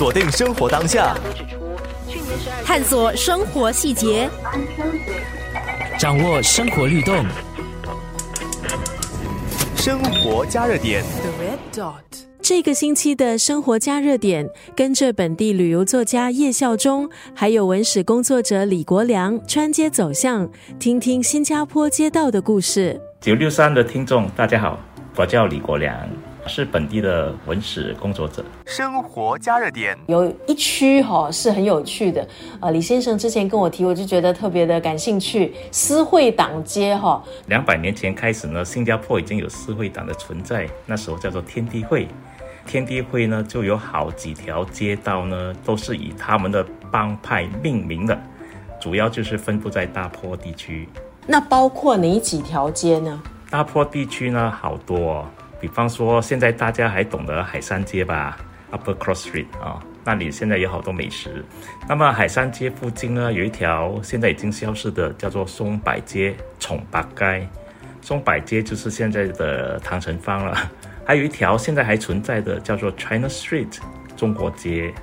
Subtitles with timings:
[0.00, 1.14] 锁定生活当下，
[2.64, 4.30] 探索生活细节，
[5.98, 7.22] 掌握生活律动。
[9.76, 11.04] 生活加热点。
[12.40, 20.48] 这个星期的生活加热点，跟着本地旅游作家叶孝忠，还有文史工作者李国良穿街走巷，
[20.78, 22.98] 听听新加坡街道的故事。
[23.20, 24.80] 九六三的听众，大家好，
[25.16, 25.94] 我叫李国良，
[26.46, 28.44] 是本地的文史工作者。
[28.66, 29.96] 生活加热点。
[30.06, 32.26] 有一区哈是很有趣的，
[32.60, 35.52] 呃，李先生之前跟我提，我就觉得特别的感兴趣。
[35.70, 42.08] 私会党街哈，两百年前开始呢，新加坡已经有私会党的存在，那时候叫做天地会。
[42.66, 48.16] 天地会呢，就有好几条街道呢，都是以他们的帮派命名的，
[48.80, 50.88] 主要就是分布在大坡地区。
[51.26, 53.20] 那包括哪几条街呢？
[53.50, 55.26] 大坡地区呢，好多、哦，
[55.60, 58.38] 比方说现在大家还懂得海山街吧
[58.72, 61.44] ，Upper Cross Street 啊、那里现在有好多美食。
[61.88, 67.46] 那么海山街附近呢，有一条现在已经消失的，叫做松柏街、宠八街。
[68.00, 70.56] 松柏街就是现在的唐城坊了。
[71.04, 73.78] 还有一条现在还存在的，叫做 China Street
[74.16, 74.94] 中国街。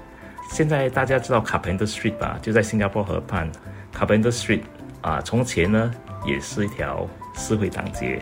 [0.49, 2.39] 现在大家知道 Carpenter Street 吧？
[2.41, 3.51] 就在新加坡河畔
[3.93, 4.61] ，Carpenter Street
[5.01, 5.91] 啊，从前呢
[6.25, 8.21] 也是一条四会堂街。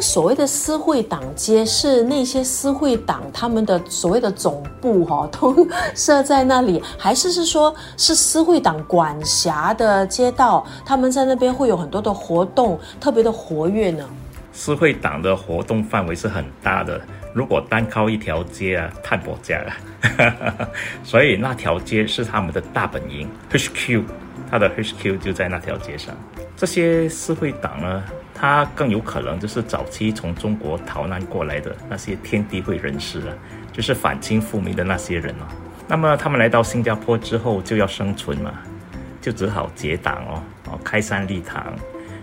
[0.00, 5.54] 那所谓的私会党街是那些私会党他们的所谓的总部哈、 都
[5.94, 14.08] 设在那里，还是是说是私会党管辖的街道，他们在那边会有很多的活动，特别的活跃呢？
[14.54, 16.98] 私会党的活动范围是很大的，
[17.34, 20.68] 如果单靠一条街啊，太薄家了。
[21.04, 24.02] 所以那条街是他们的大本营，HQ，
[24.50, 26.14] 它的 HQ 就在那条街上。
[26.56, 28.02] 这些私会党呢，
[28.40, 33.34] 他更有可能就是早期从中国逃难过来的那些天地会人士啊，
[33.70, 35.44] 就是反清复明的那些人哦。
[35.86, 38.54] 那么他们来到新加坡之后就要生存嘛，
[39.20, 41.70] 就只好结党哦，哦开山立堂。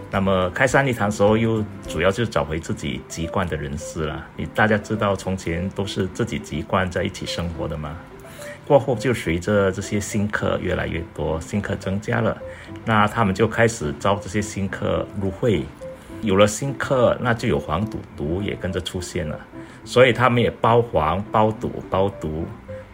[0.09, 4.25] 那么开山立堂时候，又主要就是找回自己籍贯的人士啦。
[4.35, 7.95] 你大家知道，从前都是自己籍贯在一起生活的嘛。
[8.65, 12.35] 过后就随着这些新客越来越多，新客增加了，
[12.85, 15.63] 那他们就开始招这些新客入会。
[16.21, 19.39] 有了新客，那就有黄赌毒也跟着出现了，
[19.85, 22.45] 所以他们也包黄、包赌、包毒，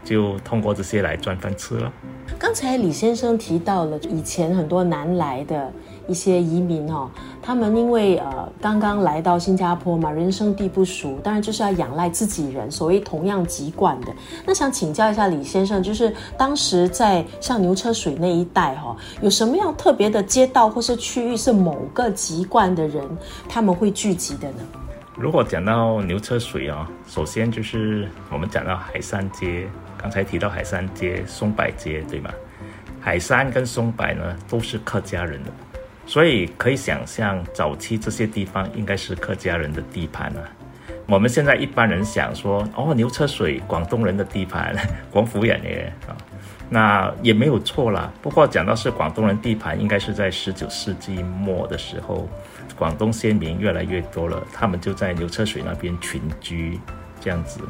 [0.04, 1.92] 就通过这些来赚饭吃了。
[2.40, 5.72] 刚才李先生提到了以前很多南来的
[6.08, 7.10] 一些移民哦，
[7.42, 14.08] 他们因为呃刚刚来到新加坡嘛，人生地不熟，当然就是要仰赖自己人，所谓同样籍贯的。
[14.46, 23.06] 那想请教一下李先生，就是当时在像牛车水那一带哈、有什么样特别的街道或是区域是某个籍贯的人
[23.48, 24.58] 他们会聚集的呢？
[25.16, 32.32] 如果讲到牛车水啊、首先就是我们讲到海山街，刚才提到海山街、松柏街，对吗？
[33.00, 35.52] 海山跟松柏呢都是客家人的，
[36.08, 40.42] 所以可以想象早期这些地方应该是客家人的地盘啊。
[41.06, 44.76] 我们现在一般人想说，哦，牛车水广东人的地盘，
[45.12, 46.18] 广府人耶啊，
[46.74, 48.12] 那也没有错啦。
[48.20, 52.28] 不过讲到是广东人地盘，应该是在十九世纪末的时候，
[52.76, 56.80] 广东先民越来越多了，他们就在牛车水那边群居
[57.22, 57.62] 这样子。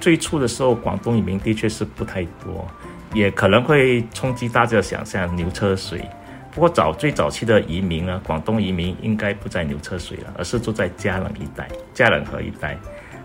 [0.00, 2.66] 最初的时候，广东移民的确是不太多，
[3.12, 6.02] 也可能会冲击大家的想象牛车水。
[6.50, 12.78] 不过早最早期的移民呢，广东移民应该不在牛车水了，而是住在嘉冷一带、嘉冷河一带。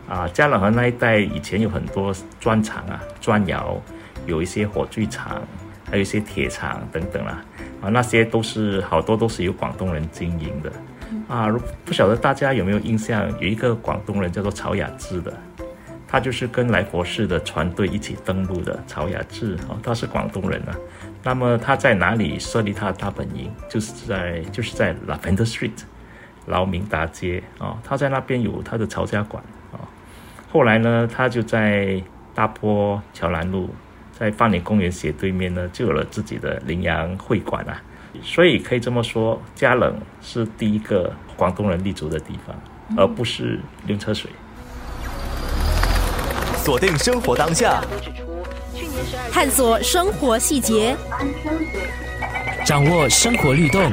[0.09, 3.81] 啊，嘉冷河那一带以前有很多砖厂啊、砖窑，
[4.25, 5.41] 有一些火炬厂，
[5.89, 7.43] 还有一些铁厂等等啦。
[7.81, 10.71] 啊，那些都是好多都是由广东人经营的。
[11.27, 11.47] 啊，
[11.83, 15.33] 不晓得大家有没有印象，有一个广东人叫做曹雅芝的。
[16.07, 20.75] 他就是跟来佛士的船队一起登陆的曹雅志哦，他是广东人啊。
[21.23, 23.51] 那么他在哪里设立他的大本营？
[23.69, 25.83] 就是在就是在 Lavender Street，
[26.45, 27.77] 劳明达街啊、哦。
[27.83, 29.43] 他在那边有他的曹家馆
[29.73, 29.79] 啊、哦。
[30.51, 32.01] 后来呢，他就在
[32.33, 33.69] 大坡桥南路，
[34.17, 37.81] 在范林公园斜对面呢，就有了自己的羚羊会馆啊。
[38.23, 42.55] 所以可以这么说，嘉冷是第一个广东人立足的地方，
[42.97, 44.31] 而不是牛车水。
[46.57, 47.83] 锁定生活当下，
[49.31, 50.95] 探索生活细节，
[52.65, 53.91] 掌握生活律动。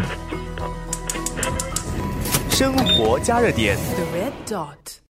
[2.48, 3.76] 生活加热点。
[3.76, 5.01] The red dot.